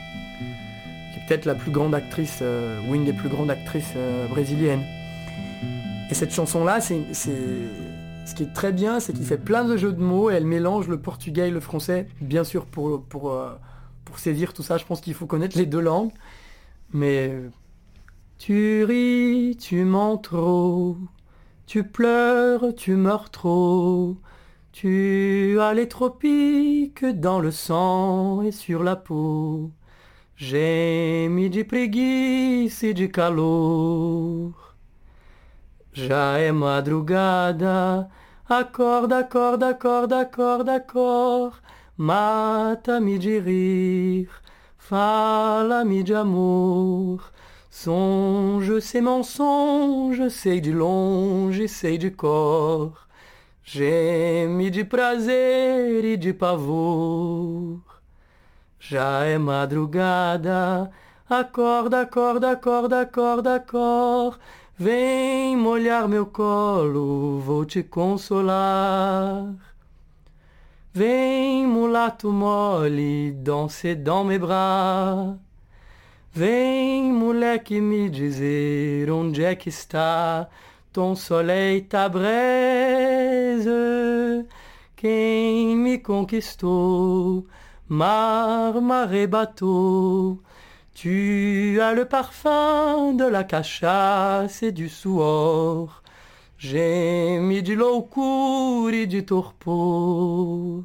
[1.12, 2.44] qui est peut-être la plus grande actrice,
[2.88, 3.96] ou une des plus grandes actrices
[4.30, 4.84] brésiliennes.
[6.10, 9.94] Et cette chanson-là, c'est, ce qui est très bien, c'est qu'il fait plein de jeux
[9.94, 13.54] de mots, et elle mélange le portugais et le français, bien sûr pour, pour, euh,
[14.06, 16.12] pour saisir tout ça, je pense qu'il faut connaître les deux langues,
[16.94, 17.34] mais...
[18.40, 20.96] Tu ris, tu mens trop,
[21.68, 24.16] tu pleures, tu meurs trop.
[24.72, 29.72] Tu as les tropiques dans le sang et sur la peau.
[30.38, 34.69] Geme de preguiça e de calor.
[35.92, 38.10] Já é madrugada,
[38.48, 41.58] acorda, acorda, acorda, acorda, acorda.
[41.98, 44.30] Mata-me de rir,
[44.78, 47.32] fala-me de amor.
[47.70, 53.08] Songe, c'est mensonge, sei de longe, sei de cor.
[53.64, 57.82] Geme de prazer e de pavor.
[58.80, 60.90] Já é madrugada,
[61.30, 64.40] acorda, acorda, acorda, acorda, acorda.
[64.82, 69.54] Vem molhar meu colo, vou te consolar.
[70.94, 75.36] Vem, mulato mole, danser dans mes bras.
[76.32, 80.48] Vem, moleque, me dizer onde é que está
[80.94, 83.68] ton soleil, ta braise.
[84.96, 87.46] Quem me conquistou,
[87.86, 90.40] mar, marée, bateau.
[91.02, 96.04] Tu as le parfum de la cachaça e du suor.
[96.58, 100.84] Geme de loucura e de torpor.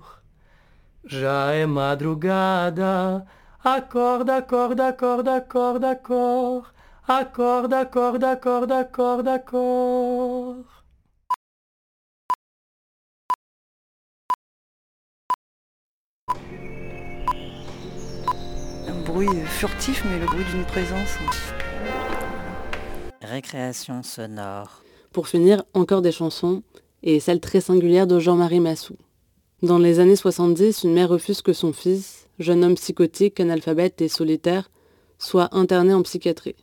[1.05, 3.27] Já é madrugada,
[3.65, 6.63] acorda, acorda, acorda, acorda, acorda,
[7.09, 10.74] acorda, acorda, acorda, acorda, acorda.
[19.15, 21.19] Bruit furtif, mais le bruit d'une présence.
[23.23, 24.83] Récréation sonore.
[25.13, 26.65] Pour finir, encore des chansons,
[27.05, 28.97] et celle très singulière de Jean-Marie Massou.
[29.63, 34.09] Dans les années 70, une mère refuse que son fils, jeune homme psychotique, analphabète et
[34.09, 34.69] solitaire,
[35.21, 36.57] soit interné en psychiatrie.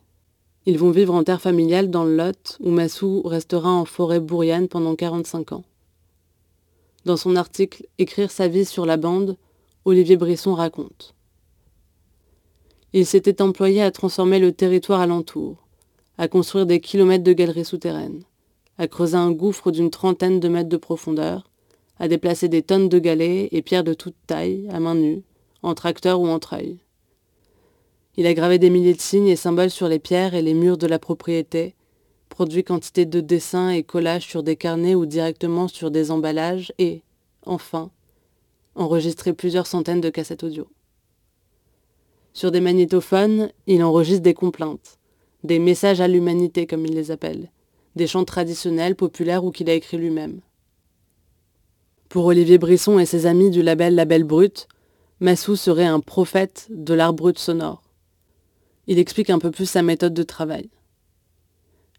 [0.66, 4.68] Ils vont vivre en terre familiale dans le Lot, où Massou restera en forêt bourriane
[4.68, 5.64] pendant 45 ans.
[7.06, 9.38] Dans son article Écrire sa vie sur la bande,
[9.86, 11.14] Olivier Brisson raconte.
[12.92, 15.56] Il s'était employé à transformer le territoire alentour,
[16.18, 18.22] à construire des kilomètres de galeries souterraines,
[18.76, 21.48] à creuser un gouffre d'une trentaine de mètres de profondeur,
[21.98, 25.22] à déplacer des tonnes de galets et pierres de toute taille, à main nue,
[25.62, 26.78] en tracteur ou en treuil.
[28.16, 30.76] Il a gravé des milliers de signes et symboles sur les pierres et les murs
[30.76, 31.74] de la propriété
[32.32, 37.02] produit quantité de dessins et collages sur des carnets ou directement sur des emballages et,
[37.44, 37.90] enfin,
[38.74, 40.66] enregistré plusieurs centaines de cassettes audio.
[42.34, 44.98] Sur des magnétophones, il enregistre des complaintes,
[45.44, 47.50] des messages à l'humanité comme il les appelle,
[47.94, 50.40] des chants traditionnels, populaires ou qu'il a écrits lui-même.
[52.08, 54.68] Pour Olivier Brisson et ses amis du label Label Brut,
[55.20, 57.82] Massou serait un prophète de l'art brut sonore.
[58.86, 60.68] Il explique un peu plus sa méthode de travail.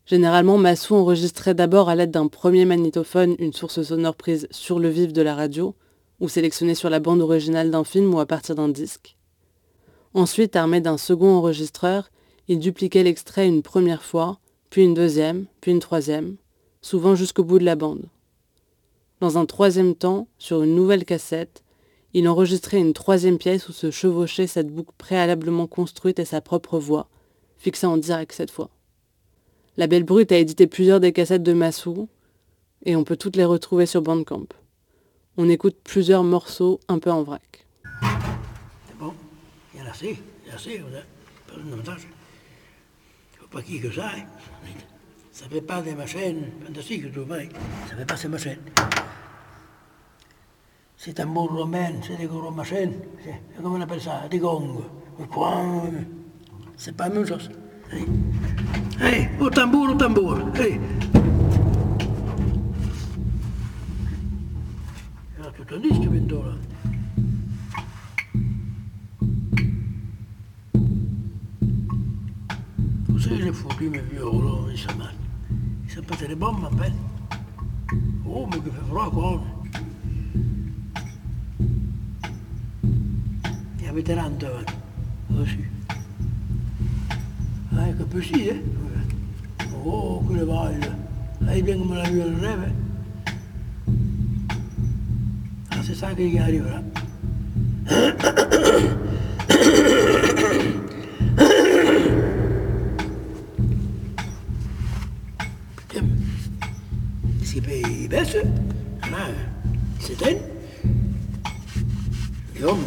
[0.05, 4.89] Généralement, Massou enregistrait d'abord à l'aide d'un premier magnétophone une source sonore prise sur le
[4.89, 5.75] vif de la radio,
[6.19, 9.15] ou sélectionnée sur la bande originale d'un film ou à partir d'un disque.
[10.13, 12.09] Ensuite, armé d'un second enregistreur,
[12.47, 14.39] il dupliquait l'extrait une première fois,
[14.69, 16.35] puis une deuxième, puis une troisième,
[16.81, 18.05] souvent jusqu'au bout de la bande.
[19.21, 21.63] Dans un troisième temps, sur une nouvelle cassette,
[22.13, 26.77] il enregistrait une troisième pièce où se chevauchait cette boucle préalablement construite et sa propre
[26.77, 27.07] voix,
[27.57, 28.69] fixée en direct cette fois.
[29.77, 32.07] La Belle Brute a édité plusieurs des cassettes de Massou,
[32.85, 34.45] et on peut toutes les retrouver sur Bandcamp.
[35.37, 37.65] On écoute plusieurs morceaux un peu en vrac.
[39.83, 41.01] C'est bon, il y en a assez, il y en a assez, on a
[41.51, 42.07] pas de montage.
[43.39, 44.11] Faut pas qui que ça.
[44.15, 44.25] Hein.
[45.31, 47.49] Ça fait pas des machines fantastiques, tout vrai.
[47.89, 48.59] Ça fait pas ces machines.
[50.95, 52.93] C'est un mot romain, c'est des gros machines.
[53.57, 54.83] Comment on appelle ça Des gongs.
[56.77, 57.49] C'est pas la même chose.
[59.01, 60.39] Allez, au tambour, au tambour.
[60.55, 60.79] Allez.
[65.37, 66.43] Il y a tout un disque bientôt
[74.83, 75.13] sont mal.
[75.85, 76.93] Ils sont pas très bons, ma peine.
[78.27, 79.43] Oh, mais qu'il fait froid, quoi.
[83.79, 84.65] Il y avait 30 avant,
[85.29, 85.69] dessus.
[87.75, 88.61] Ah, che così, eh?
[89.83, 90.97] Oh, che le voglia.
[91.39, 92.73] Lei viene come la via del reve.
[95.69, 96.81] Ah, si sa che gli arriverà.
[109.99, 110.41] c'est elle.
[112.59, 112.83] Et homme,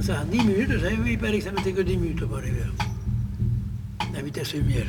[0.00, 2.62] ça, 10 minutes, vous savez, il paraît que ça mettait que 10 minutes pour arriver.
[4.12, 4.86] La vitesse lumière.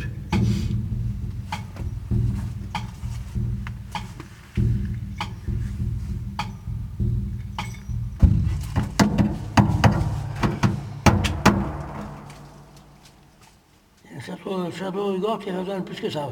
[14.53, 16.29] Château, le château de Gorge, il a besoin de plus que ça,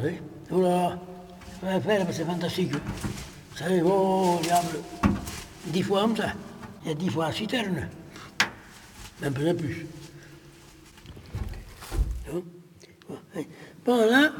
[0.49, 2.71] ça va faire, c'est fantastique.
[2.73, 4.79] Vous savez, oh, diable,
[5.67, 6.33] 10 fois comme ça.
[6.83, 7.87] Il y a 10 fois la citerne.
[9.23, 9.85] Un peu plus.
[13.85, 14.31] Bon, là,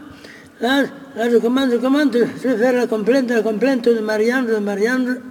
[0.60, 0.86] là,
[1.30, 5.22] je commande, je commande, je vais faire la complainte, la complainte de Marianne, de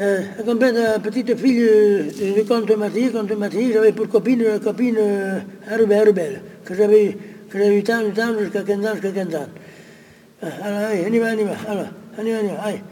[0.00, 3.12] euh, la complainte de la petite fille de, comte Mathis,
[3.72, 5.40] j'avais pour copine, la copine euh,
[5.70, 7.16] Arubel, que j'avais,
[7.52, 9.46] que j'avais eu tant, tant, jusqu'à 15 ans, jusqu'à 15 ans.
[10.42, 11.86] Euh, alors, allez, on y va, on y va, alors,
[12.18, 12.82] on y va, on y va, allez.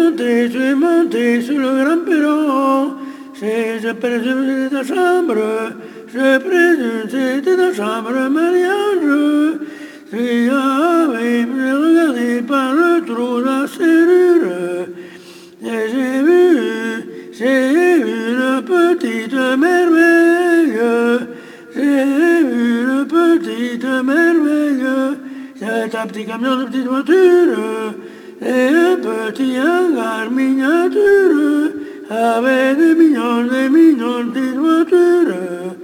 [0.09, 2.93] monté, je monté sur le grand perron.
[3.39, 5.35] Je présume, c'était ta chambre,
[6.13, 9.57] je présume, c'était ta chambre, mariage.
[10.09, 14.87] Si avait regardé par le trou de la serrure,
[15.61, 16.43] et j'ai vu,
[17.33, 20.79] j'ai vu une petite merveille,
[21.75, 24.87] j'ai vu une petite merveille,
[25.59, 27.93] c'est un petit camion de petite voiture,
[28.41, 31.71] et un petit hangar miniature,
[32.09, 35.75] avec des millions, des millions de petites voitures.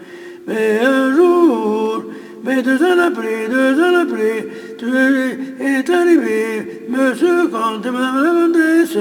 [0.47, 2.03] Mais un jour,
[2.43, 4.47] mais deux ans après, deux ans après,
[4.77, 8.97] tu es arrivé, monsieur Comte madame la comtesse.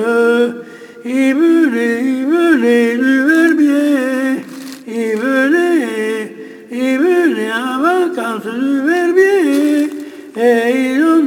[1.04, 4.44] Il venait, il venait du verbier.
[4.86, 6.36] Il venait,
[6.70, 9.90] il venait en vacances du verbier.
[10.36, 11.24] Et ont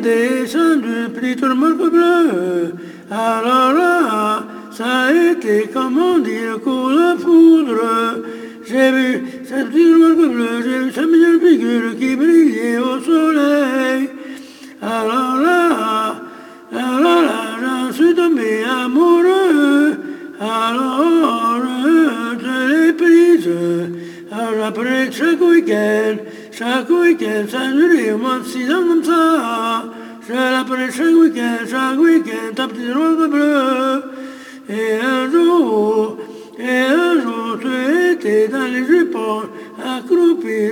[1.54, 2.74] morceau bleu.
[3.12, 8.24] Alors là, ça a été, comme on dit, le coup de foudre.
[8.68, 14.10] J'ai vu cette petite marque bleue, j'ai vu sa mignonne figure qui brillait au soleil.
[14.82, 16.16] Alors là,
[16.74, 19.94] alors là, j'en suis tombé amoureux.
[20.40, 21.62] Alors,
[22.40, 23.50] je l'ai prise.
[24.32, 26.18] Alors après chaque week-end,
[26.52, 29.86] chaque week-end, ça durait au moins six ans comme ça.
[30.28, 34.04] Je l'appelais chaque week-end, chaque week-end, ta petite rose bleue.
[34.68, 36.18] Et un jour,
[36.58, 39.44] et un jour, tu étais dans les jupons,
[39.80, 40.72] accroupi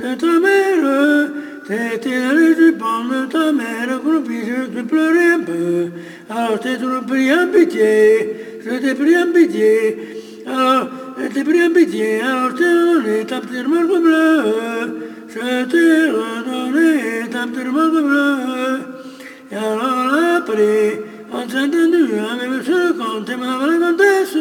[0.00, 1.30] de ta mère.
[1.66, 5.88] T'étais dans les jupons de ta mère, accroupi, je te pleurais un peu.
[6.28, 9.98] Alors t'ai toujours pris en pitié, je t'ai pris en pitié.
[10.46, 15.03] Alors, je pris en pitié, alors je t'ai redonné ta petite marque bleue.
[15.34, 18.78] Je t'ai redonné ta petite marque bleue.
[19.50, 24.38] Et alors après, on s'est entendu avec monsieur le comte et madame la comtesse.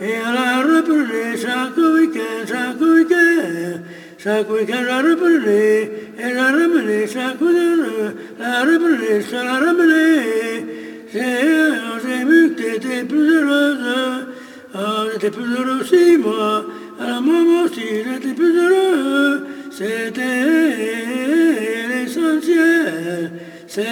[0.00, 3.82] Et elle a repris chaque week-end, chaque week-end.
[4.16, 10.66] Chaque week-end, la reprenait, et la ramenait, chaque week-end, la reprenait, je la ramenais.
[11.12, 11.20] J'ai,
[12.02, 14.26] j'ai vu que t'étais plus heureuse,
[14.74, 16.16] ah, j'étais plus heureux aussi,
[19.78, 20.30] se te
[22.08, 23.30] san se
[23.74, 23.90] se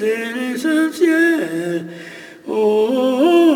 [0.00, 1.84] te san se
[2.48, 3.55] o oh,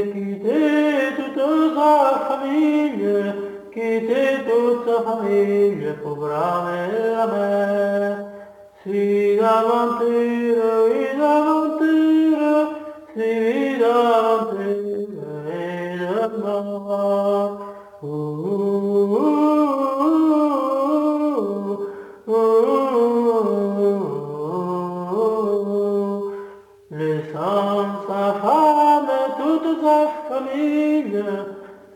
[3.91, 6.91] quitter toute sa famille pour braver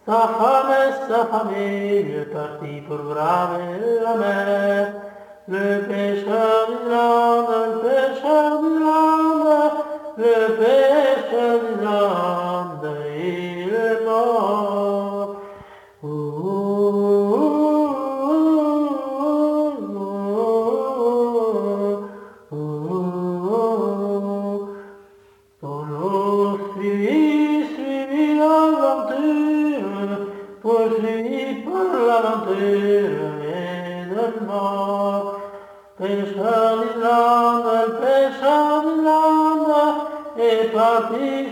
[0.06, 4.94] sa femme et sa famille partis pour braver la mer.
[5.48, 7.48] Le pêcheur d'Irlande,
[7.84, 7.85] le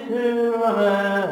[0.03, 1.22] parti sur la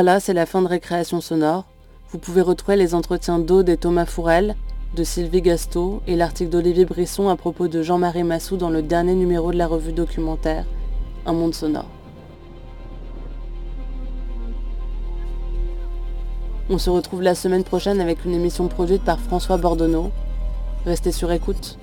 [0.00, 1.64] Voilà, c'est la fin de Récréation Sonore.
[2.12, 4.54] Vous pouvez retrouver les entretiens d'Aude et Thomas Fourel,
[4.94, 9.14] de Sylvie Gasto et l'article d'Olivier Brisson à propos de Jean-Marie Massou dans le dernier
[9.14, 10.66] numéro de la revue documentaire
[11.26, 11.90] Un monde sonore.
[16.70, 20.12] On se retrouve la semaine prochaine avec une émission produite par François Bordonneau.
[20.86, 21.76] Restez sur écoute.